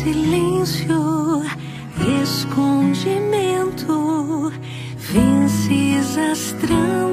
silêncio, 0.00 1.42
escondimento, 2.22 4.50
vences 4.96 6.16
as 6.16 6.52
tramas 6.52 7.09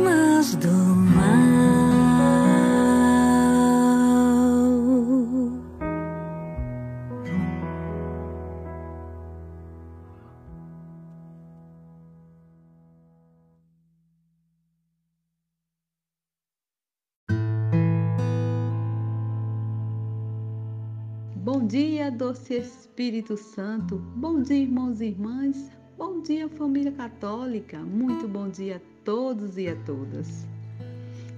dia, 21.68 22.10
doce 22.10 22.54
Espírito 22.54 23.36
Santo. 23.36 23.98
Bom 24.16 24.42
dia, 24.42 24.56
irmãos 24.56 25.02
e 25.02 25.08
irmãs. 25.08 25.70
Bom 25.98 26.22
dia, 26.22 26.48
família 26.48 26.94
católica. 26.94 27.78
Muito 27.80 28.26
bom 28.26 28.48
dia 28.48 28.78
a 28.78 29.04
todos 29.04 29.58
e 29.58 29.68
a 29.68 29.76
todas. 29.84 30.48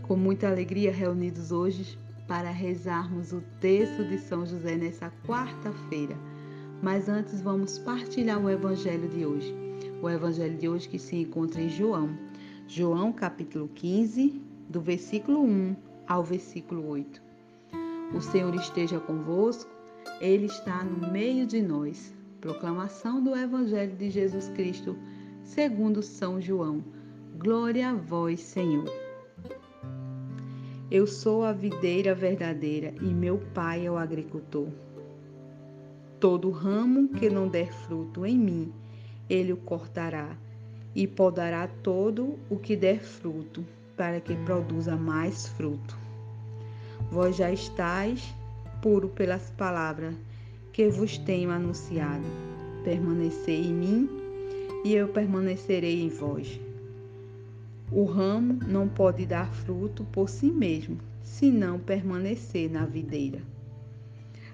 Com 0.04 0.16
muita 0.16 0.48
alegria 0.48 0.92
reunidos 0.92 1.52
hoje 1.52 1.98
para 2.28 2.52
rezarmos 2.52 3.34
o 3.34 3.42
texto 3.60 4.08
de 4.08 4.20
São 4.20 4.46
José 4.46 4.76
nessa 4.76 5.12
quarta-feira. 5.26 6.16
Mas 6.80 7.10
antes 7.10 7.42
vamos 7.42 7.80
partilhar 7.80 8.40
o 8.40 8.52
evangelho 8.52 9.10
de 9.10 9.26
hoje. 9.26 9.52
O 10.00 10.08
evangelho 10.08 10.60
de 10.60 10.70
hoje 10.70 10.88
que 10.88 11.00
se 11.00 11.16
encontra 11.16 11.60
em 11.60 11.70
João. 11.70 12.16
João 12.68 13.12
capítulo 13.12 13.68
15, 13.74 14.40
do 14.70 14.80
versículo 14.80 15.42
1 15.42 15.76
ao 16.08 16.24
versículo 16.24 16.88
8. 16.88 17.20
O 18.14 18.22
Senhor 18.22 18.54
esteja 18.54 19.00
convosco 19.00 19.79
ele 20.20 20.46
está 20.46 20.84
no 20.84 21.12
meio 21.12 21.46
de 21.46 21.62
nós. 21.62 22.14
Proclamação 22.42 23.24
do 23.24 23.36
Evangelho 23.36 23.96
de 23.96 24.10
Jesus 24.10 24.50
Cristo, 24.50 24.98
segundo 25.44 26.02
São 26.02 26.40
João. 26.40 26.84
Glória 27.38 27.90
a 27.90 27.94
vós, 27.94 28.40
Senhor. 28.40 28.90
Eu 30.92 31.06
sou 31.06 31.44
a 31.44 31.54
videira 31.54 32.16
verdadeira 32.16 32.94
e 33.02 33.06
meu 33.06 33.38
pai 33.54 33.86
é 33.86 33.92
o 33.92 33.98
agricultor. 33.98 34.70
Todo 36.20 36.50
ramo 36.50 37.10
que 37.10 37.30
não 37.30 37.48
der 37.48 37.72
fruto 37.72 38.26
em 38.26 38.38
mim, 38.38 38.74
ele 39.30 39.54
o 39.54 39.58
cortará, 39.58 40.36
e 40.96 41.08
podará 41.08 41.68
todo 41.68 42.40
o 42.50 42.58
que 42.58 42.76
der 42.76 43.00
fruto, 43.00 43.64
para 43.96 44.20
que 44.20 44.36
produza 44.38 44.96
mais 44.96 45.48
fruto. 45.50 45.98
Vós 47.12 47.36
já 47.36 47.52
estáis 47.52 48.34
puro 48.82 49.10
pelas 49.10 49.50
palavras 49.52 50.16
que 50.72 50.88
vos 50.90 51.18
tenho 51.18 51.52
anunciado. 51.52 52.26
Permanecei 52.84 53.66
em 53.66 53.74
mim 53.74 54.10
e 54.84 54.94
eu 54.94 55.08
permanecerei 55.10 56.02
em 56.02 56.10
vós. 56.10 56.60
O 57.92 58.04
ramo 58.06 58.60
não 58.68 58.88
pode 58.88 59.26
dar 59.26 59.52
fruto 59.52 60.04
por 60.06 60.30
si 60.30 60.52
mesmo, 60.52 60.98
se 61.24 61.50
não 61.50 61.80
permanecer 61.80 62.70
na 62.72 62.86
videira. 62.86 63.42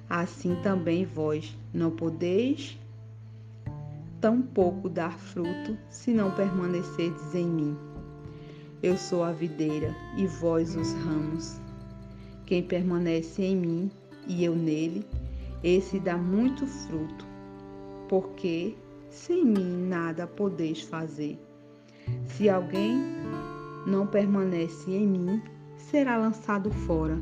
Assim 0.10 0.56
também 0.64 1.06
vós 1.06 1.58
não 1.74 1.92
podeis 1.92 2.78
tampouco 4.22 4.90
dar 4.90 5.20
fruto 5.20 5.78
se 5.90 6.12
não 6.12 6.32
permanecerdes 6.32 7.36
em 7.36 7.46
mim. 7.46 7.78
Eu 8.82 8.98
sou 8.98 9.24
a 9.24 9.32
videira 9.32 9.96
e 10.18 10.26
vós 10.26 10.76
os 10.76 10.94
ramos. 10.94 11.60
Quem 12.46 12.64
permanece 12.64 13.44
em 13.44 13.56
mim 13.56 13.92
e 14.28 14.44
eu 14.44 14.56
nele, 14.56 15.06
esse 15.64 16.00
dá 16.00 16.18
muito 16.18 16.66
fruto, 16.68 17.26
porque 18.08 18.76
sem 19.10 19.46
mim 19.46 19.88
nada 19.88 20.28
podeis 20.28 20.82
fazer. 20.82 21.40
Se 22.28 22.50
alguém 22.50 22.98
não 23.86 24.06
permanece 24.06 24.92
em 24.92 25.08
mim, 25.08 25.42
será 25.78 26.18
lançado 26.18 26.72
fora. 26.72 27.18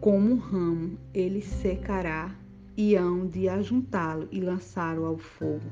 Como 0.00 0.30
um 0.30 0.36
ramo, 0.36 0.98
ele 1.14 1.40
secará 1.40 2.34
e 2.76 2.94
hão 2.94 3.26
de 3.26 3.48
ajuntá-lo 3.48 4.28
e 4.30 4.40
lançá-lo 4.40 5.06
ao 5.06 5.16
fogo. 5.16 5.64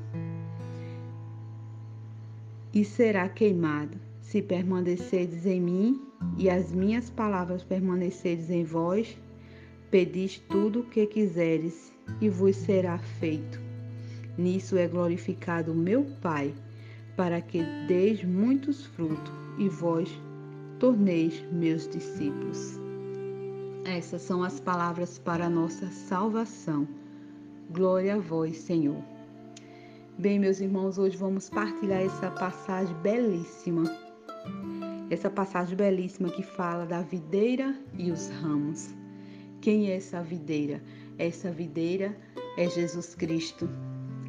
E 2.73 2.83
será 2.83 3.29
queimado. 3.29 3.97
Se 4.19 4.41
permanecerdes 4.41 5.45
em 5.45 5.61
mim 5.61 6.01
e 6.37 6.49
as 6.49 6.71
minhas 6.71 7.09
palavras 7.09 7.63
permanecerdes 7.63 8.49
em 8.49 8.63
vós, 8.63 9.17
Pedis 9.95 10.39
tudo 10.49 10.81
o 10.81 10.83
que 10.83 11.05
quiseres 11.05 11.93
e 12.19 12.27
vos 12.27 12.55
será 12.55 12.97
feito. 12.97 13.59
Nisso 14.37 14.75
é 14.77 14.87
glorificado 14.87 15.73
meu 15.73 16.05
Pai, 16.21 16.53
para 17.15 17.39
que 17.39 17.63
deis 17.87 18.21
muitos 18.23 18.85
frutos 18.87 19.33
e 19.57 19.69
vós 19.69 20.09
torneis 20.79 21.41
meus 21.51 21.87
discípulos. 21.87 22.77
Essas 23.85 24.23
são 24.23 24.43
as 24.43 24.59
palavras 24.59 25.17
para 25.17 25.45
a 25.45 25.49
nossa 25.49 25.87
salvação. 25.89 26.85
Glória 27.71 28.15
a 28.15 28.19
vós, 28.19 28.57
Senhor. 28.57 29.01
Bem, 30.17 30.39
meus 30.39 30.59
irmãos, 30.59 30.97
hoje 30.97 31.15
vamos 31.15 31.49
partilhar 31.49 32.01
essa 32.01 32.31
passagem 32.31 32.93
belíssima. 32.97 34.04
Essa 35.15 35.29
passagem 35.29 35.77
belíssima 35.77 36.29
que 36.29 36.43
fala 36.43 36.85
da 36.85 37.01
videira 37.01 37.73
e 37.97 38.11
os 38.11 38.27
ramos. 38.27 38.93
Quem 39.61 39.89
é 39.89 39.95
essa 39.95 40.21
videira? 40.21 40.83
Essa 41.17 41.49
videira 41.49 42.13
é 42.57 42.69
Jesus 42.69 43.15
Cristo 43.15 43.69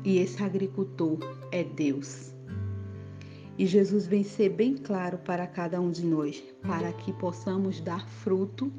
e 0.05 0.19
esse 0.19 0.41
agricultor 0.41 1.19
é 1.51 1.65
Deus. 1.65 2.33
E 3.59 3.67
Jesus 3.67 4.07
vem 4.07 4.23
ser 4.23 4.51
bem 4.51 4.77
claro 4.77 5.19
para 5.19 5.45
cada 5.49 5.81
um 5.81 5.91
de 5.91 6.07
nós, 6.07 6.41
para 6.63 6.93
que 6.93 7.13
possamos 7.13 7.81
dar 7.81 8.09
fruto, 8.09 8.73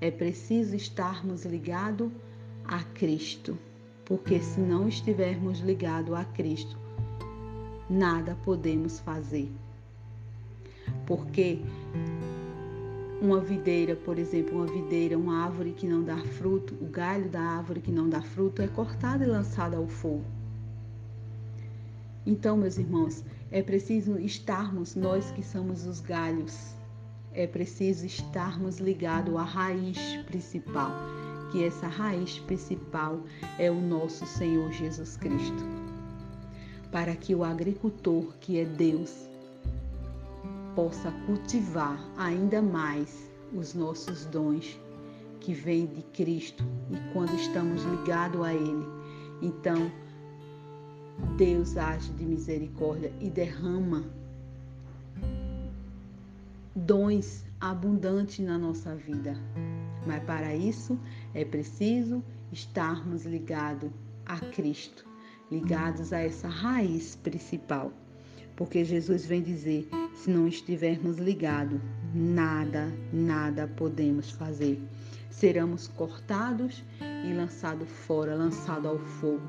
é 0.00 0.12
preciso 0.12 0.76
estarmos 0.76 1.44
ligados 1.44 2.12
a 2.64 2.84
Cristo, 2.84 3.58
porque 4.04 4.38
se 4.38 4.60
não 4.60 4.86
estivermos 4.86 5.58
ligados 5.58 6.14
a 6.14 6.24
Cristo, 6.26 6.78
nada 7.90 8.38
podemos 8.44 9.00
fazer. 9.00 9.50
Porque 11.06 11.60
uma 13.20 13.40
videira, 13.40 13.96
por 13.96 14.18
exemplo, 14.18 14.58
uma 14.58 14.66
videira, 14.66 15.16
uma 15.16 15.44
árvore 15.44 15.72
que 15.72 15.86
não 15.86 16.02
dá 16.02 16.18
fruto, 16.18 16.74
o 16.80 16.86
galho 16.86 17.28
da 17.28 17.40
árvore 17.40 17.80
que 17.80 17.90
não 17.90 18.08
dá 18.08 18.20
fruto 18.20 18.60
é 18.60 18.68
cortado 18.68 19.22
e 19.22 19.26
lançado 19.26 19.76
ao 19.76 19.86
fogo. 19.86 20.24
Então, 22.26 22.56
meus 22.56 22.78
irmãos, 22.78 23.24
é 23.50 23.62
preciso 23.62 24.18
estarmos, 24.18 24.94
nós 24.94 25.30
que 25.30 25.42
somos 25.42 25.86
os 25.86 26.00
galhos, 26.00 26.74
é 27.32 27.46
preciso 27.46 28.06
estarmos 28.06 28.78
ligados 28.78 29.34
à 29.36 29.42
raiz 29.42 29.98
principal, 30.26 30.90
que 31.50 31.64
essa 31.64 31.86
raiz 31.86 32.38
principal 32.40 33.20
é 33.58 33.70
o 33.70 33.80
nosso 33.80 34.26
Senhor 34.26 34.72
Jesus 34.72 35.16
Cristo. 35.16 35.64
Para 36.90 37.14
que 37.14 37.34
o 37.34 37.42
agricultor, 37.42 38.34
que 38.40 38.58
é 38.58 38.64
Deus, 38.64 39.28
possa 40.74 41.10
cultivar 41.26 41.98
ainda 42.16 42.60
mais 42.60 43.30
os 43.52 43.74
nossos 43.74 44.26
dons 44.26 44.78
que 45.40 45.52
vêm 45.52 45.86
de 45.86 46.02
Cristo 46.02 46.64
e 46.90 47.12
quando 47.12 47.34
estamos 47.34 47.82
ligados 47.84 48.40
a 48.42 48.52
Ele, 48.52 48.86
então 49.42 49.90
Deus 51.36 51.76
age 51.76 52.10
de 52.12 52.24
misericórdia 52.24 53.12
e 53.20 53.30
derrama 53.30 54.04
dons 56.74 57.44
abundantes 57.60 58.44
na 58.44 58.58
nossa 58.58 58.94
vida. 58.94 59.36
Mas 60.06 60.22
para 60.24 60.54
isso 60.54 60.98
é 61.32 61.44
preciso 61.44 62.22
estarmos 62.52 63.24
ligados 63.24 63.90
a 64.26 64.38
Cristo, 64.38 65.06
ligados 65.50 66.12
a 66.12 66.20
essa 66.20 66.48
raiz 66.48 67.16
principal. 67.16 67.92
Porque 68.56 68.84
Jesus 68.84 69.26
vem 69.26 69.42
dizer: 69.42 69.88
se 70.14 70.30
não 70.30 70.46
estivermos 70.46 71.18
ligados, 71.18 71.80
nada, 72.14 72.92
nada 73.12 73.68
podemos 73.76 74.30
fazer. 74.30 74.80
Seremos 75.30 75.88
cortados 75.88 76.82
e 77.28 77.32
lançados 77.32 77.88
fora, 77.88 78.34
lançados 78.34 78.86
ao 78.86 78.98
fogo. 78.98 79.42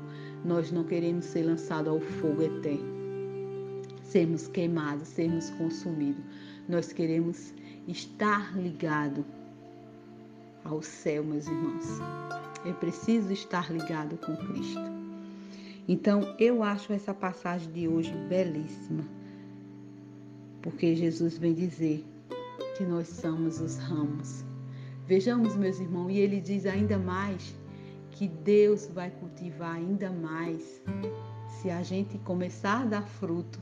Nós 0.44 0.72
não 0.72 0.84
queremos 0.84 1.24
ser 1.26 1.44
lançados 1.44 1.88
ao 1.88 2.00
fogo 2.00 2.42
eterno. 2.42 2.96
Sermos 4.02 4.48
queimados, 4.48 5.08
sermos 5.08 5.50
consumidos. 5.50 6.24
Nós 6.68 6.92
queremos 6.92 7.52
estar 7.86 8.56
ligado 8.58 9.24
ao 10.64 10.82
céu, 10.82 11.22
meus 11.22 11.46
irmãos. 11.46 11.84
É 12.64 12.72
preciso 12.72 13.32
estar 13.32 13.70
ligado 13.72 14.16
com 14.18 14.36
Cristo. 14.36 14.95
Então, 15.88 16.34
eu 16.38 16.62
acho 16.62 16.92
essa 16.92 17.14
passagem 17.14 17.70
de 17.70 17.86
hoje 17.86 18.12
belíssima, 18.28 19.04
porque 20.60 20.96
Jesus 20.96 21.38
vem 21.38 21.54
dizer 21.54 22.04
que 22.76 22.84
nós 22.84 23.08
somos 23.08 23.60
os 23.60 23.76
ramos. 23.76 24.44
Vejamos, 25.06 25.54
meus 25.56 25.78
irmãos, 25.78 26.10
e 26.10 26.18
ele 26.18 26.40
diz 26.40 26.66
ainda 26.66 26.98
mais 26.98 27.54
que 28.10 28.26
Deus 28.26 28.88
vai 28.88 29.10
cultivar 29.10 29.76
ainda 29.76 30.10
mais. 30.10 30.82
Se 31.48 31.70
a 31.70 31.82
gente 31.84 32.18
começar 32.18 32.82
a 32.82 32.86
dar 32.86 33.06
fruto, 33.06 33.60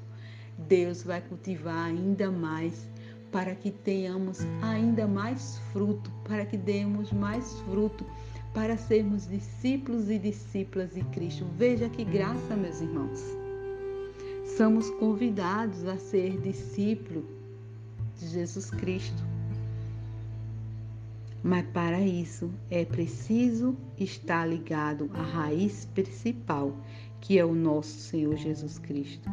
Deus 0.56 1.02
vai 1.02 1.20
cultivar 1.20 1.86
ainda 1.86 2.30
mais 2.30 2.88
para 3.30 3.54
que 3.54 3.70
tenhamos 3.70 4.38
ainda 4.62 5.06
mais 5.06 5.58
fruto, 5.72 6.10
para 6.22 6.46
que 6.46 6.56
demos 6.56 7.12
mais 7.12 7.52
fruto, 7.62 8.06
para 8.54 8.76
sermos 8.76 9.28
discípulos 9.28 10.08
e 10.08 10.16
discípulas 10.16 10.94
de 10.94 11.02
Cristo. 11.06 11.44
Veja 11.58 11.88
que 11.88 12.04
graça, 12.04 12.56
meus 12.56 12.80
irmãos. 12.80 13.20
Somos 14.56 14.88
convidados 14.90 15.84
a 15.84 15.98
ser 15.98 16.40
discípulo 16.40 17.26
de 18.16 18.28
Jesus 18.28 18.70
Cristo. 18.70 19.22
Mas 21.42 21.66
para 21.74 22.00
isso 22.00 22.50
é 22.70 22.84
preciso 22.84 23.76
estar 23.98 24.46
ligado 24.46 25.10
à 25.12 25.20
raiz 25.20 25.84
principal, 25.86 26.74
que 27.20 27.38
é 27.38 27.44
o 27.44 27.54
nosso 27.54 27.98
Senhor 27.98 28.36
Jesus 28.36 28.78
Cristo. 28.78 29.28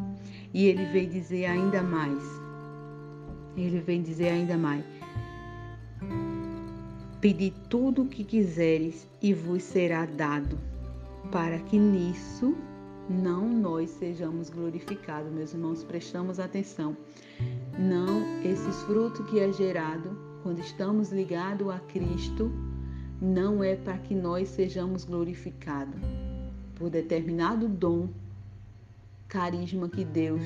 E 0.52 0.66
ele 0.66 0.86
vem 0.88 1.08
dizer 1.08 1.46
ainda 1.46 1.84
mais. 1.84 2.24
Ele 3.56 3.80
vem 3.80 4.02
dizer 4.02 4.30
ainda 4.30 4.58
mais. 4.58 4.84
Pedi 7.22 7.54
tudo 7.70 8.02
o 8.02 8.08
que 8.08 8.24
quiseres 8.24 9.08
e 9.22 9.32
vos 9.32 9.62
será 9.62 10.08
dado, 10.08 10.58
para 11.32 11.60
que 11.60 11.78
nisso 11.78 12.58
não 13.08 13.48
nós 13.48 13.92
sejamos 13.92 14.50
glorificados. 14.50 15.32
Meus 15.32 15.54
irmãos, 15.54 15.84
prestamos 15.84 16.40
atenção. 16.40 16.98
Não 17.78 18.42
esses 18.44 18.82
frutos 18.86 19.24
que 19.30 19.40
é 19.40 19.54
gerado 19.54 20.18
quando 20.42 20.62
estamos 20.62 21.12
ligados 21.12 21.70
a 21.70 21.78
Cristo, 21.78 22.52
não 23.22 23.64
é 23.64 23.76
para 23.76 24.00
que 24.00 24.16
nós 24.16 24.50
sejamos 24.50 25.06
glorificados 25.06 26.02
por 26.74 26.90
determinado 26.90 27.68
dom, 27.68 28.10
carisma 29.28 29.88
que 29.88 30.04
Deus 30.04 30.42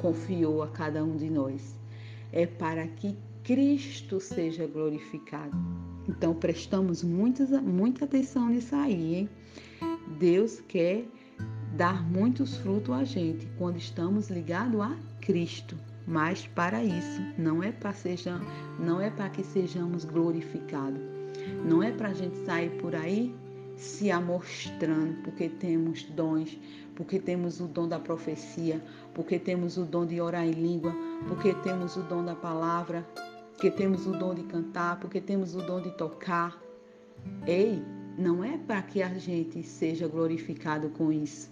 confiou 0.00 0.62
a 0.62 0.68
cada 0.68 1.02
um 1.02 1.16
de 1.16 1.28
nós. 1.28 1.76
É 2.32 2.46
para 2.46 2.86
que 2.86 3.16
Cristo 3.42 4.20
seja 4.20 4.64
glorificado. 4.68 5.58
Então 6.10 6.34
prestamos 6.34 7.04
muita, 7.04 7.44
muita 7.62 8.04
atenção 8.04 8.48
nisso 8.48 8.74
aí, 8.74 9.14
hein? 9.14 9.30
Deus 10.18 10.60
quer 10.66 11.06
dar 11.76 12.02
muitos 12.02 12.56
frutos 12.56 12.92
a 12.92 13.04
gente 13.04 13.46
quando 13.56 13.76
estamos 13.76 14.28
ligados 14.28 14.80
a 14.80 14.96
Cristo. 15.20 15.76
Mas 16.08 16.48
para 16.48 16.82
isso 16.82 17.22
não 17.38 17.62
é 17.62 17.70
para 17.70 17.92
seja, 17.92 18.40
não 18.80 19.00
é 19.00 19.08
para 19.08 19.28
que 19.28 19.44
sejamos 19.44 20.04
glorificados. 20.04 21.00
Não 21.64 21.80
é 21.80 21.92
para 21.92 22.08
a 22.08 22.12
gente 22.12 22.36
sair 22.44 22.70
por 22.80 22.96
aí 22.96 23.32
se 23.76 24.10
amostrando 24.10 25.22
porque 25.22 25.48
temos 25.48 26.02
dons, 26.02 26.58
porque 26.96 27.20
temos 27.20 27.60
o 27.60 27.68
dom 27.68 27.86
da 27.86 28.00
profecia, 28.00 28.82
porque 29.14 29.38
temos 29.38 29.78
o 29.78 29.84
dom 29.84 30.04
de 30.04 30.20
orar 30.20 30.44
em 30.44 30.50
língua, 30.50 30.92
porque 31.28 31.54
temos 31.54 31.96
o 31.96 32.02
dom 32.02 32.24
da 32.24 32.34
palavra, 32.34 33.06
porque 33.60 33.70
temos 33.70 34.06
o 34.06 34.12
dom 34.12 34.34
de 34.34 34.42
cantar, 34.44 34.98
porque 34.98 35.20
temos 35.20 35.54
o 35.54 35.60
dom 35.60 35.82
de 35.82 35.90
tocar. 35.90 36.58
Ei, 37.46 37.82
não 38.16 38.42
é 38.42 38.56
para 38.56 38.80
que 38.80 39.02
a 39.02 39.12
gente 39.18 39.62
seja 39.62 40.08
glorificado 40.08 40.88
com 40.88 41.12
isso. 41.12 41.50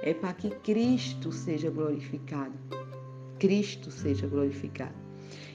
É 0.00 0.14
para 0.14 0.32
que 0.32 0.48
Cristo 0.48 1.32
seja 1.32 1.68
glorificado. 1.68 2.52
Cristo 3.40 3.90
seja 3.90 4.28
glorificado. 4.28 4.94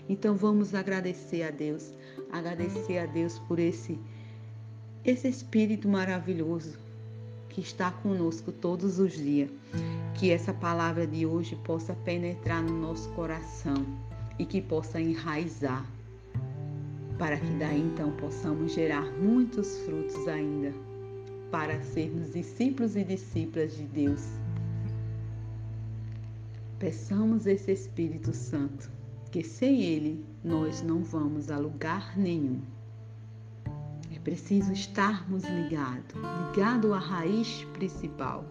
Então 0.09 0.35
vamos 0.35 0.75
agradecer 0.75 1.43
a 1.43 1.49
Deus, 1.49 1.93
agradecer 2.29 2.97
a 2.97 3.05
Deus 3.05 3.39
por 3.39 3.57
esse 3.57 3.97
esse 5.05 5.29
espírito 5.29 5.87
maravilhoso 5.87 6.77
que 7.47 7.61
está 7.61 7.89
conosco 7.89 8.51
todos 8.51 8.99
os 8.99 9.13
dias. 9.13 9.49
Que 10.15 10.29
essa 10.29 10.53
palavra 10.53 11.07
de 11.07 11.25
hoje 11.25 11.55
possa 11.63 11.93
penetrar 11.93 12.61
no 12.61 12.81
nosso 12.81 13.07
coração 13.11 14.04
e 14.37 14.45
que 14.45 14.61
possa 14.61 14.99
enraizar, 14.99 15.85
para 17.17 17.37
que 17.39 17.51
daí 17.53 17.81
então 17.81 18.11
possamos 18.11 18.73
gerar 18.73 19.05
muitos 19.13 19.79
frutos 19.79 20.27
ainda, 20.27 20.73
para 21.51 21.81
sermos 21.81 22.33
discípulos 22.33 22.95
e 22.95 23.03
discípulas 23.03 23.75
de 23.75 23.83
Deus. 23.83 24.23
Peçamos 26.79 27.45
esse 27.45 27.71
Espírito 27.71 28.33
Santo, 28.33 28.91
que 29.31 29.43
sem 29.43 29.81
ele 29.81 30.25
nós 30.43 30.81
não 30.81 31.03
vamos 31.03 31.49
a 31.49 31.57
lugar 31.57 32.17
nenhum. 32.17 32.61
É 34.13 34.19
preciso 34.19 34.73
estarmos 34.73 35.43
ligados, 35.43 36.15
ligado 36.53 36.93
à 36.93 36.99
raiz 36.99 37.63
principal. 37.73 38.45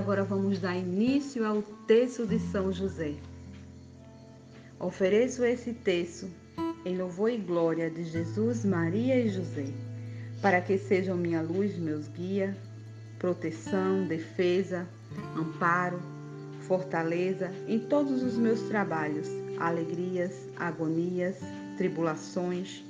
Agora 0.00 0.24
vamos 0.24 0.58
dar 0.58 0.74
início 0.74 1.46
ao 1.46 1.60
texto 1.86 2.26
de 2.26 2.38
São 2.38 2.72
José. 2.72 3.12
Ofereço 4.78 5.44
esse 5.44 5.74
texto 5.74 6.26
em 6.86 6.96
louvor 6.96 7.30
e 7.30 7.36
glória 7.36 7.90
de 7.90 8.04
Jesus, 8.04 8.64
Maria 8.64 9.20
e 9.20 9.28
José, 9.28 9.66
para 10.40 10.62
que 10.62 10.78
sejam 10.78 11.18
minha 11.18 11.42
luz, 11.42 11.76
meus 11.76 12.08
guia, 12.08 12.56
proteção, 13.18 14.06
defesa, 14.06 14.88
amparo, 15.36 16.00
fortaleza 16.60 17.52
em 17.68 17.78
todos 17.78 18.22
os 18.22 18.38
meus 18.38 18.62
trabalhos, 18.62 19.28
alegrias, 19.58 20.48
agonias, 20.56 21.36
tribulações, 21.76 22.82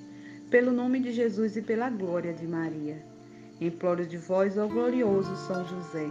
pelo 0.48 0.70
nome 0.70 1.00
de 1.00 1.10
Jesus 1.10 1.56
e 1.56 1.62
pela 1.62 1.90
glória 1.90 2.32
de 2.32 2.46
Maria. 2.46 3.04
Imploro 3.60 4.06
de 4.06 4.16
vós, 4.16 4.56
ó 4.56 4.68
glorioso 4.68 5.34
São 5.48 5.66
José, 5.66 6.08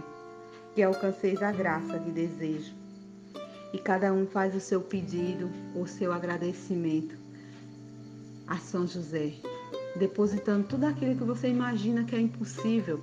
que 0.80 0.84
alcanceis 0.84 1.42
a 1.42 1.52
graça 1.52 1.98
que 1.98 2.10
desejo. 2.10 2.72
E 3.70 3.76
cada 3.76 4.14
um 4.14 4.26
faz 4.26 4.54
o 4.54 4.60
seu 4.60 4.80
pedido, 4.80 5.50
o 5.74 5.86
seu 5.86 6.10
agradecimento 6.10 7.18
a 8.46 8.56
São 8.56 8.86
José, 8.86 9.34
depositando 9.96 10.66
tudo 10.66 10.86
aquilo 10.86 11.16
que 11.16 11.22
você 11.22 11.48
imagina 11.48 12.04
que 12.04 12.16
é 12.16 12.18
impossível. 12.18 12.98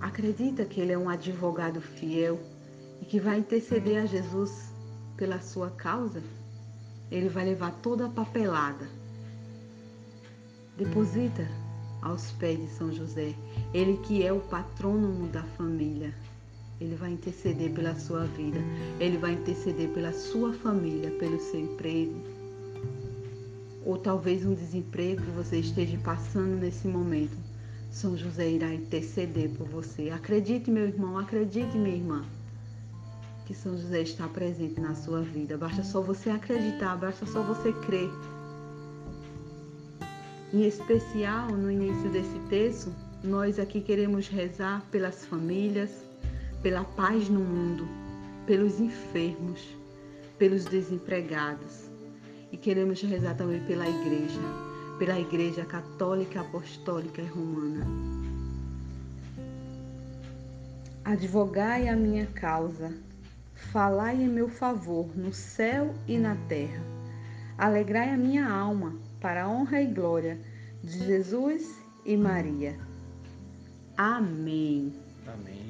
Acredita 0.00 0.64
que 0.64 0.80
ele 0.80 0.90
é 0.90 0.98
um 0.98 1.08
advogado 1.08 1.80
fiel 1.80 2.40
e 3.00 3.04
que 3.04 3.20
vai 3.20 3.38
interceder 3.38 4.02
a 4.02 4.06
Jesus 4.06 4.74
pela 5.16 5.40
sua 5.40 5.70
causa? 5.70 6.20
Ele 7.12 7.28
vai 7.28 7.44
levar 7.44 7.70
toda 7.80 8.06
a 8.06 8.10
papelada. 8.10 8.88
Deposita 10.76 11.46
aos 12.02 12.32
pés 12.32 12.58
de 12.58 12.66
São 12.70 12.92
José, 12.92 13.36
ele 13.72 13.98
que 13.98 14.26
é 14.26 14.32
o 14.32 14.40
patrônomo 14.40 15.28
da 15.28 15.44
família. 15.44 16.12
Ele 16.80 16.94
vai 16.96 17.12
interceder 17.12 17.72
pela 17.72 17.94
sua 17.94 18.24
vida, 18.24 18.58
ele 18.98 19.18
vai 19.18 19.32
interceder 19.32 19.90
pela 19.90 20.12
sua 20.12 20.54
família, 20.54 21.10
pelo 21.10 21.38
seu 21.38 21.60
emprego, 21.60 22.14
ou 23.84 23.98
talvez 23.98 24.46
um 24.46 24.54
desemprego 24.54 25.20
que 25.22 25.30
você 25.30 25.58
esteja 25.58 25.98
passando 25.98 26.58
nesse 26.58 26.88
momento. 26.88 27.36
São 27.90 28.16
José 28.16 28.48
irá 28.48 28.72
interceder 28.72 29.50
por 29.50 29.66
você. 29.66 30.10
Acredite, 30.10 30.70
meu 30.70 30.86
irmão, 30.86 31.18
acredite, 31.18 31.76
minha 31.76 31.96
irmã, 31.96 32.24
que 33.44 33.54
São 33.54 33.76
José 33.76 34.02
está 34.02 34.26
presente 34.28 34.80
na 34.80 34.94
sua 34.94 35.20
vida. 35.20 35.58
Basta 35.58 35.82
só 35.82 36.00
você 36.00 36.30
acreditar, 36.30 36.96
basta 36.96 37.26
só 37.26 37.42
você 37.42 37.72
crer. 37.72 38.08
Em 40.54 40.64
especial, 40.66 41.48
no 41.50 41.70
início 41.70 42.10
desse 42.10 42.38
texto, 42.48 42.92
nós 43.22 43.58
aqui 43.58 43.80
queremos 43.80 44.28
rezar 44.28 44.82
pelas 44.90 45.26
famílias, 45.26 45.90
pela 46.62 46.84
paz 46.84 47.28
no 47.28 47.40
mundo, 47.40 47.88
pelos 48.46 48.80
enfermos, 48.80 49.76
pelos 50.38 50.64
desempregados 50.64 51.90
e 52.52 52.56
queremos 52.56 53.00
rezar 53.02 53.34
também 53.36 53.60
pela 53.64 53.88
igreja, 53.88 54.40
pela 54.98 55.18
igreja 55.18 55.64
católica, 55.64 56.40
apostólica 56.40 57.22
e 57.22 57.26
romana. 57.26 57.86
Advogai 61.04 61.88
a 61.88 61.96
minha 61.96 62.26
causa, 62.26 62.92
falai 63.54 64.16
em 64.16 64.28
meu 64.28 64.48
favor 64.48 65.08
no 65.16 65.32
céu 65.32 65.94
e 66.06 66.18
na 66.18 66.36
terra. 66.48 66.82
Alegrai 67.56 68.10
a 68.10 68.16
minha 68.16 68.48
alma 68.48 68.94
para 69.20 69.44
a 69.44 69.48
honra 69.48 69.82
e 69.82 69.86
glória 69.86 70.38
de 70.82 70.98
Jesus 71.06 71.78
e 72.04 72.16
Maria. 72.16 72.78
Amém. 73.96 74.92
Amém. 75.26 75.69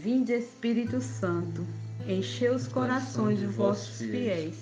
Vinde 0.00 0.32
Espírito 0.32 1.00
Santo, 1.00 1.66
enchei 2.06 2.50
os 2.50 2.68
corações 2.68 3.40
de 3.40 3.46
vossos 3.46 3.98
fiéis 3.98 4.54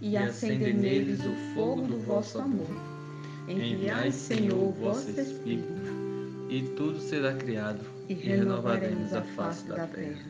e 0.00 0.16
acende 0.16 0.72
neles 0.72 1.20
o 1.20 1.54
fogo 1.54 1.82
do 1.82 1.98
vosso 1.98 2.38
amor. 2.38 2.66
Enviai, 3.46 4.10
Senhor, 4.10 4.68
o 4.68 4.72
vosso 4.72 5.10
Espírito, 5.10 5.82
e 6.48 6.62
tudo 6.76 6.98
será 6.98 7.34
criado, 7.34 7.84
e 8.08 8.14
renovaremos 8.14 9.12
a 9.12 9.20
face 9.20 9.66
da 9.66 9.86
terra. 9.86 10.24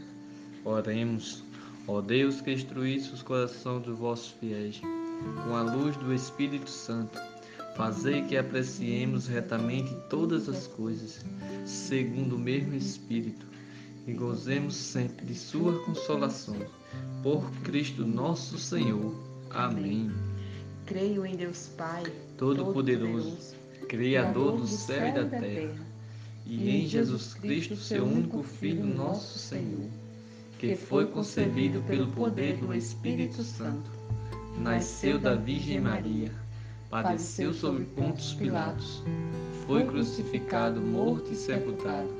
Oremos, 0.64 1.44
ó 1.86 2.00
Deus 2.00 2.40
que 2.40 2.52
instruísse 2.52 3.12
os 3.12 3.22
corações 3.22 3.84
dos 3.84 3.96
vossos 3.96 4.32
fiéis, 4.40 4.80
com 5.44 5.54
a 5.54 5.62
luz 5.62 5.96
do 5.98 6.12
Espírito 6.12 6.68
Santo, 6.68 7.20
fazei 7.76 8.22
que 8.22 8.36
apreciemos 8.36 9.28
retamente 9.28 9.94
todas 10.08 10.48
as 10.48 10.66
coisas, 10.66 11.24
segundo 11.64 12.34
o 12.34 12.38
mesmo 12.38 12.74
Espírito, 12.74 13.48
e 14.06 14.12
gozemos 14.12 14.74
sempre 14.74 15.26
de 15.26 15.34
Sua 15.34 15.84
consolação. 15.84 16.56
Por 17.22 17.50
Cristo 17.62 18.06
nosso 18.06 18.58
Senhor. 18.58 19.14
Amém. 19.50 20.10
Creio 20.86 21.24
em 21.24 21.36
Deus 21.36 21.68
Pai, 21.76 22.02
Todo-Poderoso, 22.36 23.54
Criador 23.88 24.56
do 24.58 24.66
céu 24.66 25.08
e 25.08 25.12
da 25.12 25.24
terra, 25.24 25.86
e 26.46 26.70
em 26.70 26.86
Jesus 26.86 27.34
Cristo, 27.34 27.76
seu 27.76 28.04
único 28.04 28.42
Filho, 28.42 28.84
nosso 28.84 29.38
Senhor, 29.38 29.88
que 30.58 30.74
foi 30.74 31.06
concebido 31.06 31.80
pelo 31.82 32.08
poder 32.08 32.56
do 32.56 32.74
Espírito 32.74 33.42
Santo, 33.42 33.90
nasceu 34.58 35.18
da 35.18 35.36
Virgem 35.36 35.80
Maria, 35.80 36.32
padeceu 36.88 37.54
sob 37.54 37.84
Pontos 37.84 38.34
Pilatos, 38.34 39.02
foi 39.66 39.86
crucificado, 39.86 40.80
morto 40.80 41.32
e 41.32 41.36
sepultado, 41.36 42.19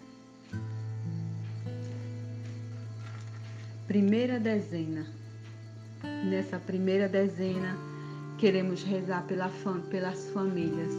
Primeira 3.95 4.39
dezena. 4.39 5.05
Nessa 6.23 6.57
primeira 6.57 7.09
dezena, 7.09 7.75
queremos 8.37 8.83
rezar 8.83 9.25
pela 9.27 9.49
fam- 9.49 9.81
pelas 9.81 10.29
famílias. 10.29 10.93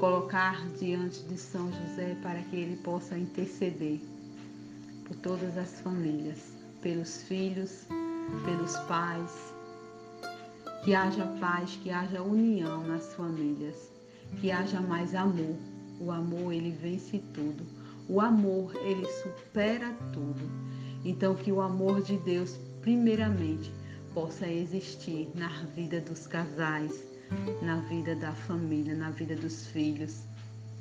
Colocar 0.00 0.66
diante 0.80 1.22
de 1.24 1.36
São 1.36 1.70
José 1.70 2.16
para 2.22 2.40
que 2.44 2.56
ele 2.56 2.76
possa 2.76 3.18
interceder 3.18 4.00
por 5.06 5.14
todas 5.16 5.58
as 5.58 5.78
famílias, 5.82 6.38
pelos 6.80 7.24
filhos, 7.24 7.86
pelos 8.46 8.74
pais. 8.88 9.52
Que 10.86 10.94
haja 10.94 11.26
paz, 11.38 11.78
que 11.82 11.90
haja 11.90 12.22
união 12.22 12.82
nas 12.86 13.12
famílias, 13.12 13.76
que 14.40 14.50
haja 14.50 14.80
mais 14.80 15.14
amor. 15.14 15.58
O 16.00 16.10
amor, 16.10 16.50
ele 16.50 16.70
vence 16.70 17.22
tudo. 17.34 17.62
O 18.08 18.22
amor, 18.22 18.74
ele 18.86 19.04
supera 19.22 19.92
tudo. 20.14 20.63
Então, 21.04 21.34
que 21.34 21.52
o 21.52 21.60
amor 21.60 22.02
de 22.02 22.16
Deus, 22.16 22.58
primeiramente, 22.80 23.70
possa 24.14 24.48
existir 24.48 25.28
na 25.34 25.48
vida 25.74 26.00
dos 26.00 26.26
casais, 26.26 27.04
na 27.60 27.76
vida 27.80 28.14
da 28.14 28.32
família, 28.32 28.94
na 28.94 29.10
vida 29.10 29.34
dos 29.36 29.66
filhos. 29.66 30.22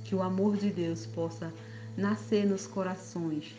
Que 0.05 0.15
o 0.15 0.21
amor 0.21 0.55
de 0.55 0.69
Deus 0.69 1.05
possa 1.07 1.51
nascer 1.97 2.45
nos 2.45 2.67
corações. 2.67 3.53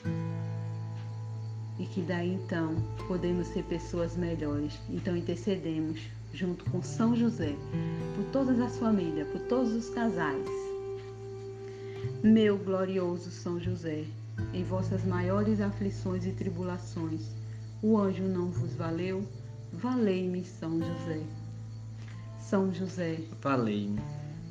E 1.79 1.87
que 1.87 2.01
daí 2.03 2.35
então 2.35 2.77
podemos 3.09 3.49
ser 3.49 3.65
pessoas 3.65 4.17
melhores. 4.17 4.79
Então 4.89 5.17
intercedemos 5.17 6.01
junto 6.33 6.65
com 6.71 6.83
São 6.83 7.15
José 7.15 7.55
por 8.17 8.25
todas 8.33 8.61
as 8.61 8.79
famílias, 8.79 9.29
por 9.29 9.41
todos 9.43 9.73
os 9.73 9.91
casais. 9.91 10.49
Meu 12.23 12.57
glorioso 12.57 13.31
São 13.31 13.61
José, 13.61 14.05
em 14.53 14.65
vossas 14.65 15.05
maiores 15.05 15.61
aflições 15.61 16.27
e 16.27 16.33
tribulações, 16.33 17.31
o 17.83 17.99
anjo 17.99 18.25
não 18.25 18.51
vos 18.51 18.75
valeu? 18.75 19.27
Valei-me, 19.73 20.45
São 20.45 20.79
José. 20.81 21.21
São 22.39 22.73
José, 22.73 23.19
Valei-me, 23.41 24.01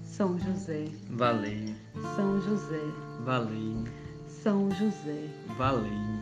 São 0.03 0.37
José, 0.37 0.87
valei-me, 1.11 1.75
São 2.13 2.41
José, 2.41 2.81
valei-me, 3.23 3.89
São 4.27 4.69
José, 4.71 5.29
valei-me, 5.57 6.21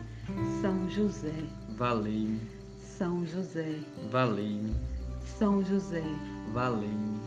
São 0.60 0.88
José, 0.88 1.34
valei-me, 1.78 2.40
São 2.98 3.26
José, 3.26 3.74
valei-me, 4.12 4.74
São 5.36 5.64
José, 5.64 6.04
valei-me, 6.52 7.20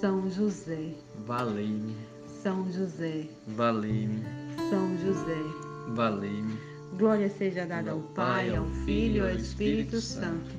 São 0.00 0.30
José, 0.30 0.94
valei-me, 1.26 1.96
São 2.42 2.70
José, 2.70 3.28
valei-me, 3.48 4.22
São 4.70 4.96
José. 4.98 5.65
Valei-me, 5.94 6.58
Glória 6.96 7.28
seja 7.28 7.66
dada 7.66 7.90
ao 7.90 8.00
Pai, 8.00 8.54
ao 8.56 8.66
Filho 8.86 9.16
e 9.16 9.30
ao 9.30 9.36
Espírito 9.36 10.00
Santo, 10.00 10.54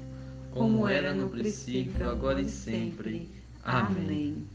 como 0.52 0.88
era 0.88 1.14
no 1.14 1.30
princípio, 1.30 2.08
agora 2.08 2.42
e 2.42 2.50
sempre. 2.50 3.30
Amém. 3.64 4.48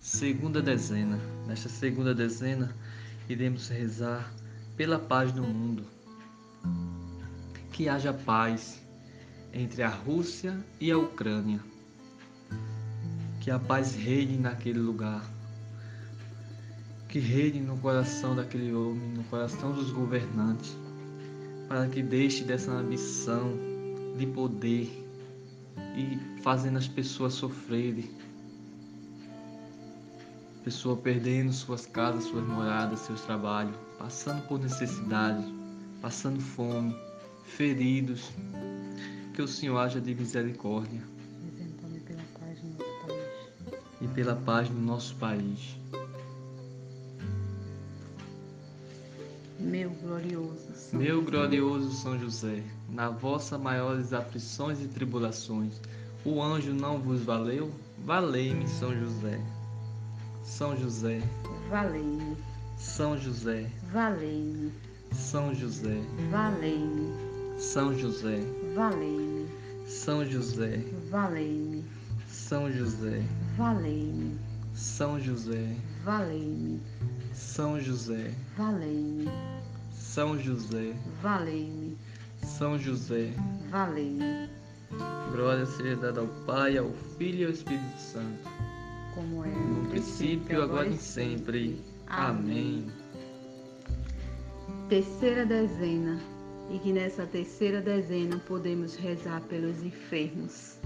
Segunda 0.00 0.60
dezena. 0.60 1.20
Nesta 1.46 1.68
segunda 1.68 2.12
dezena, 2.14 2.74
iremos 3.28 3.68
rezar 3.68 4.32
pela 4.76 4.98
paz 4.98 5.32
no 5.32 5.44
mundo. 5.44 5.84
Que 7.70 7.88
haja 7.88 8.12
paz 8.12 8.82
entre 9.52 9.82
a 9.82 9.88
Rússia 9.88 10.58
e 10.80 10.90
a 10.90 10.98
Ucrânia. 10.98 11.60
Que 13.40 13.52
a 13.52 13.58
paz 13.58 13.94
reine 13.94 14.36
naquele 14.36 14.80
lugar. 14.80 15.35
Que 17.16 17.20
reine 17.20 17.60
no 17.60 17.78
coração 17.78 18.36
daquele 18.36 18.74
homem, 18.74 19.08
no 19.08 19.24
coração 19.24 19.72
dos 19.72 19.90
governantes, 19.90 20.76
para 21.66 21.88
que 21.88 22.02
deixe 22.02 22.44
dessa 22.44 22.70
ambição 22.70 23.54
de 24.18 24.26
poder 24.26 25.02
e 25.96 26.42
fazendo 26.42 26.76
as 26.76 26.86
pessoas 26.86 27.32
sofrerem 27.32 28.10
pessoa 30.62 30.94
perdendo 30.94 31.54
suas 31.54 31.86
casas, 31.86 32.24
suas 32.24 32.46
moradas, 32.46 33.00
seus 33.00 33.22
trabalhos, 33.22 33.74
passando 33.98 34.46
por 34.46 34.60
necessidade, 34.60 35.42
passando 36.02 36.38
fome, 36.38 36.94
feridos. 37.44 38.30
Que 39.32 39.40
o 39.40 39.48
Senhor 39.48 39.78
haja 39.78 40.02
de 40.02 40.14
misericórdia 40.14 41.00
Exemplo 41.48 41.88
pela 42.04 42.26
paz 42.34 42.60
no 42.62 42.74
nosso 42.74 43.06
país. 43.06 44.02
e 44.02 44.08
pela 44.08 44.36
paz 44.36 44.68
no 44.68 44.80
nosso 44.82 45.16
país. 45.16 45.76
Meu 49.66 49.90
glorioso 49.90 50.74
São 50.74 51.00
Meu 51.00 51.22
glorioso 51.22 51.90
São 51.90 52.18
José, 52.18 52.62
na 52.88 53.10
vossas 53.10 53.60
maiores 53.60 54.12
aflições 54.12 54.80
e 54.80 54.86
tribulações, 54.86 55.80
o 56.24 56.40
anjo 56.40 56.72
não 56.72 56.98
vos 56.98 57.22
valeu? 57.22 57.70
Valei-me, 58.04 58.68
São 58.68 58.94
José. 58.94 59.40
São 60.46 60.76
José, 60.76 61.20
Valei-me, 61.68 62.36
São 62.78 63.18
José, 63.18 63.68
valei-me, 63.92 64.72
São 65.10 65.52
José, 65.52 66.00
valei-me, 66.30 67.12
São 67.58 67.92
José, 67.98 68.40
valei-me, 68.76 69.48
São 69.88 70.24
José, 70.24 70.84
valei-me, 71.10 71.84
São 72.28 72.70
José, 72.70 73.24
valei-me, 73.56 74.38
São 74.72 75.20
José, 75.20 75.76
valei-me, 76.04 76.80
São 77.34 77.80
José, 77.80 78.32
valei-me, 78.56 79.28
São 80.16 80.38
José, 80.38 80.94
valei-me, 81.20 81.94
São 82.42 82.78
José. 82.78 83.34
valei-me, 83.68 84.48
Glória 85.30 85.66
seja 85.66 85.94
dada 85.96 86.22
ao 86.22 86.26
Pai, 86.46 86.78
ao 86.78 86.90
Filho 87.18 87.40
e 87.40 87.44
ao 87.44 87.50
Espírito 87.50 87.98
Santo, 87.98 88.48
como 89.14 89.44
é 89.44 89.48
no 89.48 89.90
princípio, 89.90 90.62
agora 90.62 90.88
e 90.88 90.96
sempre. 90.96 91.84
Amém. 92.06 92.86
Terceira 94.88 95.44
dezena. 95.44 96.18
e 96.70 96.78
que 96.78 96.94
nessa 96.94 97.26
terceira 97.26 97.82
dezena 97.82 98.38
podemos 98.38 98.96
rezar 98.96 99.42
pelos 99.42 99.82
enfermos. 99.82 100.78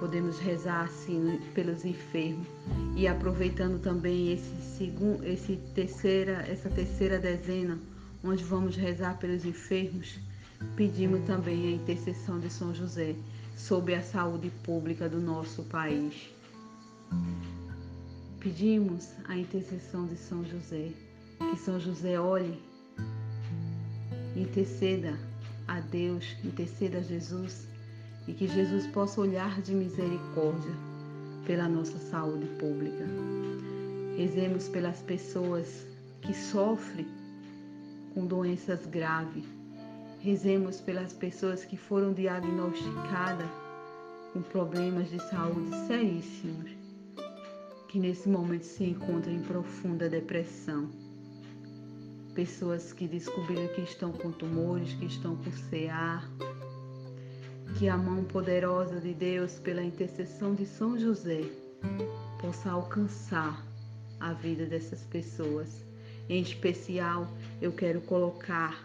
Podemos 0.00 0.38
rezar 0.38 0.86
assim 0.86 1.38
pelos 1.54 1.84
enfermos 1.84 2.48
e 2.96 3.06
aproveitando 3.06 3.78
também 3.82 4.32
esse 4.32 4.78
segundo, 4.78 5.22
esse 5.26 5.56
terceira, 5.74 6.42
essa 6.48 6.70
terceira 6.70 7.18
dezena, 7.18 7.78
onde 8.24 8.42
vamos 8.42 8.76
rezar 8.76 9.18
pelos 9.18 9.44
enfermos, 9.44 10.18
pedimos 10.74 11.22
também 11.26 11.68
a 11.68 11.70
intercessão 11.72 12.40
de 12.40 12.48
São 12.48 12.74
José 12.74 13.14
sobre 13.54 13.94
a 13.94 14.02
saúde 14.02 14.50
pública 14.64 15.06
do 15.06 15.20
nosso 15.20 15.64
país. 15.64 16.30
Pedimos 18.40 19.10
a 19.28 19.36
intercessão 19.36 20.06
de 20.06 20.16
São 20.16 20.42
José, 20.46 20.92
que 21.38 21.58
São 21.58 21.78
José 21.78 22.18
olhe, 22.18 22.58
interceda 24.34 25.14
a 25.68 25.78
Deus, 25.80 26.24
interceda 26.42 27.00
a 27.00 27.02
Jesus 27.02 27.68
e 28.30 28.32
que 28.32 28.46
Jesus 28.46 28.86
possa 28.86 29.20
olhar 29.20 29.60
de 29.60 29.74
misericórdia 29.74 30.72
pela 31.44 31.68
nossa 31.68 31.98
saúde 31.98 32.46
pública. 32.60 33.04
Rezemos 34.16 34.68
pelas 34.68 35.00
pessoas 35.02 35.84
que 36.22 36.32
sofrem 36.32 37.08
com 38.14 38.24
doenças 38.24 38.86
graves. 38.86 39.44
Rezemos 40.20 40.80
pelas 40.80 41.12
pessoas 41.12 41.64
que 41.64 41.76
foram 41.76 42.12
diagnosticadas 42.12 43.50
com 44.32 44.42
problemas 44.42 45.10
de 45.10 45.18
saúde 45.28 45.74
seríssimos 45.88 46.70
que 47.88 47.98
nesse 47.98 48.28
momento 48.28 48.62
se 48.62 48.84
encontram 48.84 49.34
em 49.34 49.42
profunda 49.42 50.08
depressão. 50.08 50.88
Pessoas 52.32 52.92
que 52.92 53.08
descobriram 53.08 53.66
que 53.74 53.80
estão 53.80 54.12
com 54.12 54.30
tumores, 54.30 54.92
que 54.92 55.06
estão 55.06 55.34
com 55.34 55.50
CA, 55.50 56.22
que 57.78 57.88
a 57.88 57.96
mão 57.96 58.24
poderosa 58.24 59.00
de 59.00 59.14
Deus, 59.14 59.58
pela 59.58 59.82
intercessão 59.82 60.54
de 60.54 60.66
São 60.66 60.98
José, 60.98 61.42
possa 62.40 62.70
alcançar 62.70 63.64
a 64.18 64.32
vida 64.32 64.66
dessas 64.66 65.02
pessoas. 65.04 65.84
Em 66.28 66.42
especial, 66.42 67.26
eu 67.60 67.72
quero 67.72 68.00
colocar 68.02 68.78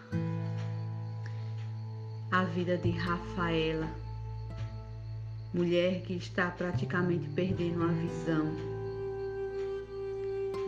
a 2.32 2.44
vida 2.46 2.78
de 2.78 2.92
Rafaela, 2.92 3.90
mulher 5.54 6.02
que 6.02 6.14
está 6.14 6.50
praticamente 6.52 7.30
perdendo 7.30 7.84
a 7.84 7.88
visão 7.88 8.76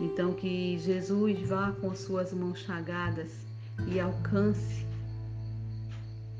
então, 0.00 0.32
que 0.32 0.78
Jesus 0.78 1.40
vá 1.48 1.72
com 1.72 1.94
suas 1.94 2.32
mãos 2.32 2.60
chagadas 2.60 3.32
e 3.88 3.98
alcance 3.98 4.86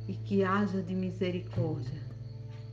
e 0.09 0.15
que 0.15 0.43
haja 0.43 0.83
de 0.83 0.95
misericórdia, 0.95 2.00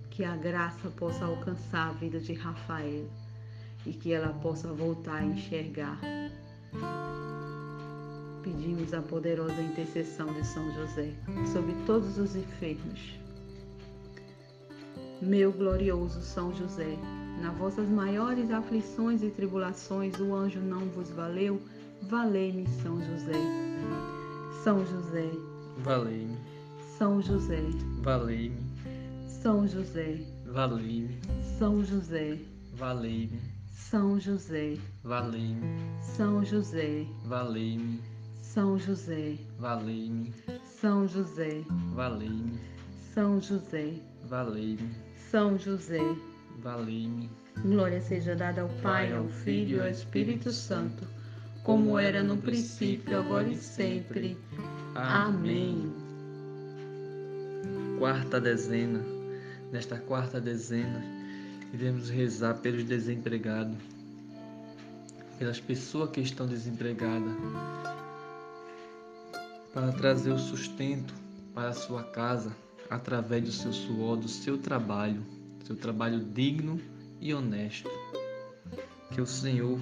que 0.09 0.23
a 0.23 0.35
graça 0.37 0.89
possa 0.91 1.25
alcançar 1.25 1.89
a 1.89 1.93
vida 1.93 2.17
de 2.19 2.33
Rafael 2.33 3.05
e 3.85 3.91
que 3.91 4.13
ela 4.13 4.29
possa 4.41 4.71
voltar 4.71 5.17
a 5.17 5.25
enxergar. 5.25 5.99
Pedimos 8.41 8.93
a 8.93 9.01
poderosa 9.01 9.61
intercessão 9.61 10.27
de 10.33 10.47
São 10.47 10.73
José 10.73 11.13
sobre 11.51 11.73
todos 11.85 12.17
os 12.17 12.35
enfermos. 12.35 13.19
Meu 15.21 15.51
glorioso 15.51 16.21
São 16.21 16.53
José, 16.55 16.97
nas 17.41 17.55
vossas 17.57 17.89
maiores 17.89 18.49
aflições 18.51 19.21
e 19.23 19.29
tribulações, 19.29 20.17
o 20.19 20.33
anjo 20.33 20.59
não 20.59 20.87
vos 20.89 21.09
valeu. 21.09 21.61
Valei-me, 22.03 22.67
São 22.81 23.01
José. 23.01 23.33
São 24.63 24.85
José. 24.85 25.31
Valei-me. 25.79 26.54
São 26.97 27.21
José. 27.21 27.61
Valei-me. 28.01 28.59
São 29.27 29.67
José. 29.67 30.25
Valei-me. 30.45 31.19
São 31.57 31.83
José. 31.83 32.39
Valei-me. 32.73 33.39
São 33.71 34.19
José. 34.19 34.77
Valei-me. 35.03 35.77
São 36.01 36.43
José. 36.43 37.07
Valei-me. 37.25 38.01
São 38.41 38.79
José. 38.79 39.37
Valei-me. 39.59 40.33
São 40.63 41.07
José. 41.07 41.63
Valei-me. 41.93 42.59
São 43.13 43.41
José. 43.41 43.93
Valei-me. 44.29 44.89
São 45.31 45.57
José 45.57 46.15
valei-me. 46.65 47.29
Glória 47.61 48.01
seja 48.01 48.35
dada 48.35 48.61
ao 48.61 48.69
Pai, 48.81 49.13
ao 49.13 49.27
Filho 49.27 49.77
e 49.77 49.81
ao 49.81 49.87
Espírito 49.87 50.51
Santo, 50.51 51.03
como 51.63 51.97
era 51.97 52.23
no 52.23 52.37
princípio, 52.37 53.17
agora 53.17 53.47
e 53.47 53.55
sempre. 53.55 54.37
Amém. 54.95 56.04
Quarta 57.97 58.39
dezena. 58.39 59.03
Nesta 59.71 59.97
quarta 59.97 60.39
dezena, 60.39 61.03
iremos 61.73 62.09
rezar 62.09 62.55
pelos 62.55 62.83
desempregados, 62.83 63.77
pelas 65.37 65.59
pessoas 65.59 66.11
que 66.11 66.21
estão 66.21 66.47
desempregadas, 66.47 67.33
para 69.73 69.91
trazer 69.91 70.31
o 70.31 70.39
sustento 70.39 71.13
para 71.53 71.69
a 71.69 71.73
sua 71.73 72.03
casa 72.03 72.55
através 72.89 73.43
do 73.43 73.51
seu 73.51 73.73
suor, 73.73 74.17
do 74.17 74.27
seu 74.27 74.57
trabalho 74.57 75.23
seu 75.65 75.75
trabalho 75.75 76.23
digno 76.23 76.79
e 77.19 77.33
honesto. 77.33 77.89
Que 79.11 79.19
o 79.19 79.25
Senhor 79.25 79.79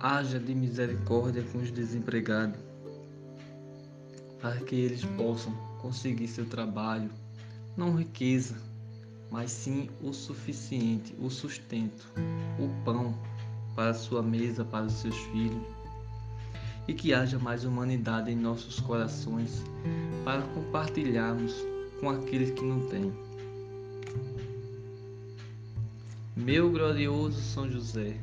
haja 0.00 0.38
de 0.38 0.54
misericórdia 0.54 1.44
com 1.52 1.58
os 1.58 1.70
desempregados, 1.70 2.58
para 4.40 4.58
que 4.60 4.74
eles 4.74 5.04
possam 5.16 5.52
conseguir 5.80 6.28
seu 6.28 6.46
trabalho, 6.46 7.10
não 7.76 7.96
riqueza, 7.96 8.56
mas 9.30 9.50
sim 9.50 9.88
o 10.02 10.12
suficiente, 10.12 11.14
o 11.20 11.28
sustento, 11.30 12.10
o 12.58 12.68
pão 12.84 13.14
para 13.74 13.92
sua 13.92 14.22
mesa, 14.22 14.64
para 14.64 14.86
os 14.86 14.94
seus 14.94 15.16
filhos. 15.16 15.62
E 16.88 16.94
que 16.94 17.12
haja 17.12 17.38
mais 17.38 17.64
humanidade 17.64 18.30
em 18.30 18.36
nossos 18.36 18.80
corações 18.80 19.62
para 20.24 20.42
compartilharmos 20.42 21.54
com 22.00 22.08
aqueles 22.10 22.50
que 22.52 22.64
não 22.64 22.86
têm. 22.88 23.12
Meu 26.36 26.70
glorioso 26.70 27.40
São 27.40 27.68
José, 27.68 28.16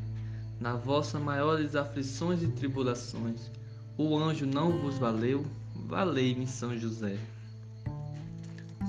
na 0.59 0.75
vossas 0.75 1.21
maiores 1.21 1.75
aflições 1.75 2.41
e 2.41 2.47
tribulações, 2.47 3.51
o 3.97 4.17
anjo 4.17 4.45
não 4.45 4.71
vos 4.79 4.97
valeu? 4.97 5.45
Valei-me, 5.75 6.47
São 6.47 6.77
José. 6.77 7.17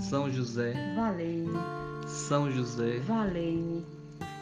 São 0.00 0.30
José, 0.30 0.74
valei-me. 0.96 1.58
São 2.06 2.50
José, 2.50 3.00
valei-me. 3.00 3.84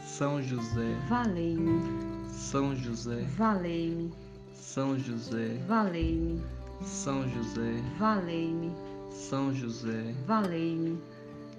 São 0.04 0.42
José, 0.42 0.96
valei-me. 1.08 1.80
São 2.28 2.74
José, 2.76 3.26
valei-me. 3.36 4.12
São 4.54 4.98
José, 4.98 5.58
valei-me. 5.66 6.42
São 6.82 7.28
José, 7.28 7.82
valei-me. 7.98 8.72
São 9.10 9.54
José, 9.54 10.14
valei-me. 10.26 10.98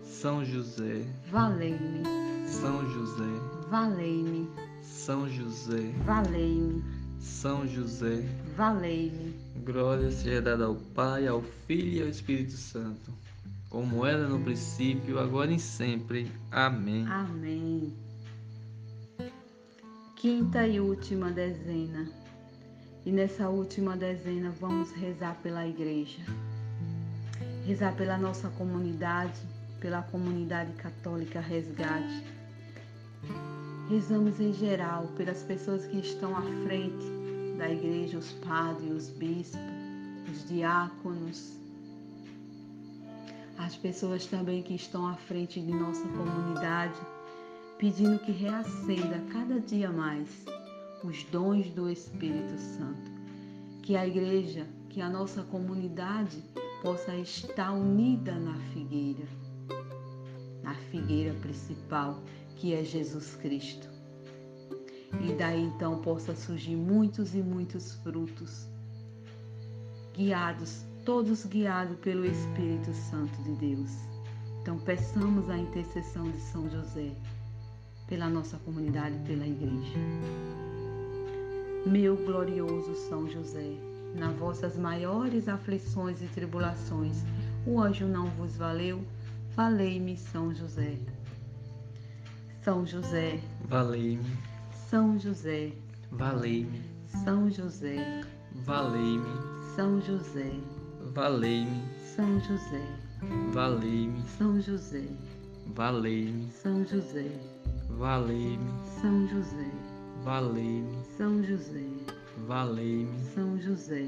São 0.03 0.45
José, 0.45 1.05
valei-me. 1.31 2.03
São 2.45 2.85
José, 2.85 3.39
valei-me. 3.69 4.49
São 4.81 5.29
José, 5.29 5.93
valei-me. 6.05 6.83
São 7.19 7.67
José, 7.67 8.23
valei-me. 8.57 9.33
Glória 9.63 10.11
seja 10.11 10.41
dada 10.41 10.65
ao 10.65 10.75
Pai, 10.75 11.27
ao 11.27 11.41
Filho 11.65 11.99
e 11.99 12.01
ao 12.01 12.09
Espírito 12.09 12.57
Santo, 12.57 13.13
como 13.73 14.05
era 14.05 14.27
no 14.27 14.39
princípio, 14.39 15.17
agora 15.17 15.51
e 15.51 15.59
sempre. 15.59 16.31
Amém. 16.51 17.07
Amém. 17.07 17.91
Quinta 20.15 20.67
e 20.67 20.79
última 20.79 21.31
dezena. 21.31 22.07
E 23.03 23.11
nessa 23.11 23.49
última 23.49 23.97
dezena 23.97 24.51
vamos 24.61 24.91
rezar 24.91 25.35
pela 25.41 25.67
igreja. 25.67 26.21
Rezar 27.65 27.95
pela 27.95 28.15
nossa 28.15 28.47
comunidade, 28.49 29.41
pela 29.79 30.03
comunidade 30.03 30.71
católica 30.73 31.39
Resgate 31.39 32.23
Rezamos 33.89 34.39
em 34.39 34.53
geral 34.53 35.07
pelas 35.17 35.41
pessoas 35.41 35.87
que 35.87 35.97
estão 35.97 36.37
à 36.37 36.41
frente 36.63 37.05
da 37.57 37.69
igreja, 37.69 38.19
os 38.19 38.33
padres, 38.33 38.91
os 38.91 39.09
bispos, 39.09 39.59
os 40.31 40.47
diáconos, 40.47 41.62
as 43.63 43.77
pessoas 43.77 44.25
também 44.25 44.61
que 44.61 44.75
estão 44.75 45.07
à 45.07 45.15
frente 45.15 45.61
de 45.61 45.71
nossa 45.71 46.05
comunidade, 46.09 46.99
pedindo 47.77 48.19
que 48.19 48.31
reacenda 48.31 49.23
cada 49.31 49.57
dia 49.57 49.89
mais 49.89 50.27
os 51.01 51.23
dons 51.25 51.69
do 51.71 51.89
Espírito 51.89 52.57
Santo. 52.57 53.11
Que 53.81 53.95
a 53.95 54.05
igreja, 54.05 54.67
que 54.89 54.99
a 54.99 55.09
nossa 55.09 55.43
comunidade 55.43 56.43
possa 56.81 57.15
estar 57.15 57.71
unida 57.71 58.33
na 58.33 58.55
figueira, 58.73 59.25
na 60.61 60.75
figueira 60.91 61.33
principal 61.35 62.21
que 62.57 62.73
é 62.73 62.83
Jesus 62.83 63.35
Cristo. 63.35 63.89
E 65.21 65.33
daí 65.35 65.63
então 65.63 66.01
possa 66.01 66.35
surgir 66.35 66.75
muitos 66.75 67.33
e 67.33 67.41
muitos 67.41 67.93
frutos. 67.95 68.67
guiados, 70.13 70.85
todos 71.05 71.45
guiados 71.45 71.97
pelo 71.99 72.25
Espírito 72.25 72.93
Santo 72.93 73.41
de 73.43 73.51
Deus. 73.53 73.91
Então, 74.61 74.79
peçamos 74.79 75.49
a 75.49 75.57
intercessão 75.57 76.29
de 76.31 76.39
São 76.39 76.69
José 76.69 77.11
pela 78.07 78.29
nossa 78.29 78.57
comunidade, 78.59 79.17
pela 79.27 79.45
igreja. 79.45 79.97
Meu 81.85 82.15
glorioso 82.15 82.95
São 83.09 83.29
José, 83.29 83.75
nas 84.15 84.33
vossas 84.37 84.77
maiores 84.77 85.49
aflições 85.49 86.21
e 86.21 86.27
tribulações, 86.27 87.23
o 87.67 87.81
anjo 87.81 88.05
não 88.05 88.27
vos 88.27 88.55
valeu, 88.55 89.03
valei-me 89.53 90.15
São 90.15 90.55
José. 90.55 90.97
São 92.63 92.85
José, 92.85 93.41
valei-me. 93.65 94.37
São 94.89 95.19
José, 95.19 95.73
valei-me. 96.09 96.81
São 97.25 97.51
José, 97.51 98.21
valei-me. 98.65 99.53
São 99.75 99.99
José, 99.99 100.53
valei-me. 101.13 101.83
São 102.15 102.39
José, 102.41 102.81
valei-me. 103.53 104.23
São 104.37 104.59
José, 104.61 105.03
valei-me. 105.75 106.51
São 106.51 106.85
José, 106.85 107.31
valei-me. 107.89 108.57
São 108.99 109.27
José, 109.27 109.71
valei-me. 110.23 111.03
São 111.17 111.43
José, 111.43 111.85
valei-me. 112.47 113.23
São 113.33 113.61
José, 113.61 114.05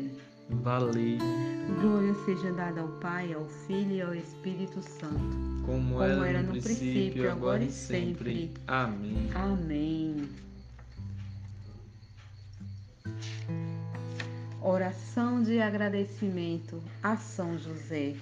valei-me. 0.49 1.19
Glória 1.79 2.15
seja 2.25 2.51
dada 2.53 2.81
ao 2.81 2.87
Pai, 2.99 3.33
ao 3.33 3.45
Filho 3.45 3.91
e 3.91 4.01
ao 4.01 4.15
Espírito 4.15 4.81
Santo, 4.81 5.63
como, 5.65 5.95
como 5.95 6.03
era, 6.03 6.41
no, 6.41 6.51
princípio, 6.51 7.31
agora 7.31 7.63
e 7.63 7.71
sempre. 7.71 8.33
sempre. 8.33 8.53
Amém. 8.67 9.29
Amém. 9.33 10.44
Oração 14.67 15.43
de 15.43 15.61
agradecimento 15.61 16.81
a 17.03 17.15
São 17.17 17.55
José. 17.55 18.15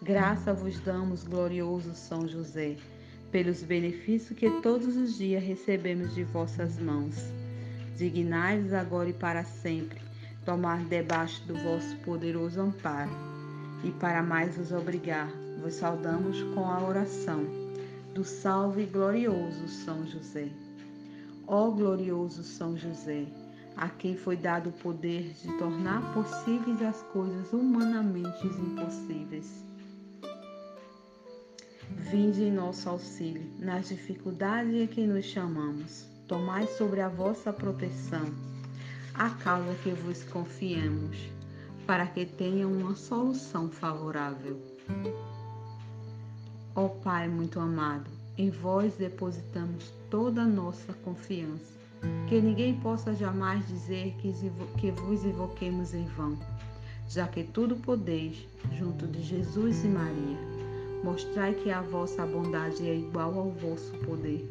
Graça 0.00 0.54
vos 0.54 0.78
damos, 0.78 1.24
glorioso 1.24 1.96
São 1.96 2.28
José, 2.28 2.76
pelos 3.32 3.60
benefícios 3.60 4.38
que 4.38 4.48
todos 4.60 4.96
os 4.96 5.18
dias 5.18 5.42
recebemos 5.42 6.14
de 6.14 6.22
vossas 6.22 6.78
mãos. 6.78 7.16
Dignai-vos 7.96 8.72
agora 8.72 9.08
e 9.08 9.12
para 9.12 9.42
sempre 9.42 10.00
tomar 10.44 10.84
debaixo 10.84 11.44
do 11.44 11.56
vosso 11.56 11.96
poderoso 12.04 12.60
amparo. 12.60 13.10
E 13.82 13.90
para 13.90 14.22
mais 14.22 14.56
vos 14.56 14.70
obrigar, 14.70 15.28
vos 15.60 15.74
saudamos 15.74 16.40
com 16.54 16.70
a 16.70 16.86
oração 16.86 17.44
do 18.14 18.22
salve 18.22 18.86
glorioso 18.86 19.66
São 19.66 20.06
José. 20.06 20.48
Ó 21.48 21.68
glorioso 21.72 22.44
São 22.44 22.76
José, 22.76 23.26
a 23.76 23.88
quem 23.88 24.16
foi 24.16 24.36
dado 24.36 24.70
o 24.70 24.72
poder 24.72 25.34
de 25.34 25.52
tornar 25.58 26.14
possíveis 26.14 26.80
as 26.82 27.02
coisas 27.12 27.52
humanamente 27.52 28.46
impossíveis. 28.46 29.64
Vinde 32.10 32.44
em 32.44 32.52
nosso 32.52 32.88
auxílio 32.88 33.50
nas 33.58 33.88
dificuldades 33.88 34.74
em 34.74 34.86
que 34.86 35.06
nos 35.06 35.24
chamamos. 35.26 36.06
Tomai 36.26 36.66
sobre 36.66 37.00
a 37.00 37.08
vossa 37.08 37.52
proteção 37.52 38.24
a 39.14 39.30
causa 39.30 39.74
que 39.82 39.90
vos 39.90 40.22
confiemos, 40.24 41.16
para 41.86 42.06
que 42.06 42.26
tenha 42.26 42.68
uma 42.68 42.94
solução 42.94 43.70
favorável. 43.70 44.60
Ó 46.74 46.88
Pai 46.88 47.26
muito 47.26 47.58
amado, 47.58 48.10
em 48.36 48.50
vós 48.50 48.94
depositamos 48.96 49.90
toda 50.10 50.42
a 50.42 50.46
nossa 50.46 50.92
confiança 51.02 51.75
que 52.28 52.40
ninguém 52.40 52.74
possa 52.80 53.14
jamais 53.14 53.66
dizer 53.68 54.14
que, 54.18 54.30
vos 54.90 55.24
invoquemos 55.24 55.94
em 55.94 56.04
vão, 56.06 56.36
já 57.08 57.26
que 57.28 57.44
tudo 57.44 57.76
podeis, 57.76 58.46
junto 58.76 59.06
de 59.06 59.22
Jesus 59.22 59.84
e 59.84 59.88
Maria. 59.88 60.38
Mostrai 61.04 61.54
que 61.54 61.70
a 61.70 61.82
vossa 61.82 62.26
bondade 62.26 62.88
é 62.88 62.96
igual 62.96 63.38
ao 63.38 63.50
vosso 63.50 63.92
poder. 64.04 64.50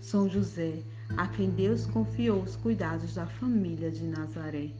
São 0.00 0.28
José, 0.28 0.78
a 1.16 1.26
quem 1.26 1.50
Deus 1.50 1.86
confiou 1.86 2.42
os 2.42 2.56
cuidados 2.56 3.14
da 3.14 3.26
família 3.26 3.90
de 3.90 4.04
Nazaré. 4.04 4.70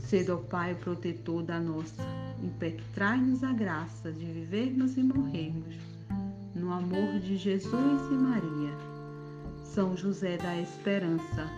Sede 0.00 0.32
o 0.32 0.38
Pai 0.38 0.74
protetor 0.74 1.42
da 1.42 1.60
nossa, 1.60 2.02
impetrai-nos 2.42 3.44
a 3.44 3.52
graça 3.52 4.10
de 4.10 4.24
vivermos 4.24 4.96
e 4.96 5.02
morrermos 5.02 5.76
no 6.56 6.72
amor 6.72 7.20
de 7.20 7.36
Jesus 7.36 8.00
e 8.10 8.14
Maria 8.14 8.95
são 9.76 9.94
José 9.94 10.38
da 10.38 10.56
Esperança, 10.56 11.50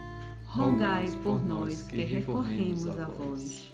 rogai 0.47 1.07
por 1.23 1.41
nós 1.47 1.83
que 1.83 2.03
recorremos 2.03 2.89
a 2.99 3.05
vós. 3.05 3.73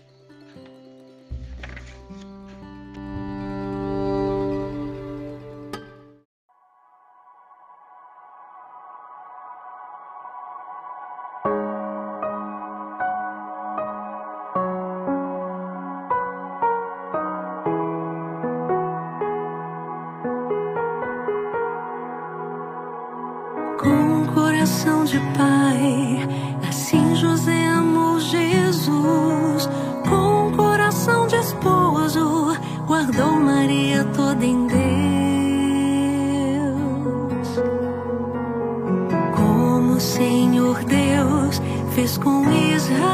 Fez 41.95 42.17
com 42.17 42.51
Israel, 42.51 43.05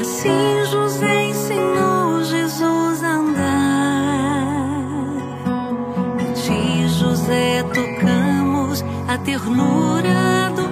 assim 0.00 0.64
José 0.70 1.24
ensinou 1.26 2.24
Jesus 2.24 3.02
a 3.02 3.16
andar. 3.16 4.64
De 6.34 6.88
José 6.88 7.62
tocando 7.64 8.82
a 9.06 9.18
ternura 9.18 10.50
do 10.56 10.63